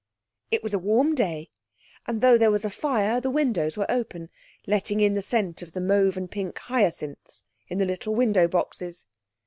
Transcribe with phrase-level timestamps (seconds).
[0.49, 1.51] It was a warm day,
[2.07, 4.29] and though there was a fire the windows were open,
[4.65, 9.05] letting in the scent of the mauve and pink hyacinths in the little window boxes.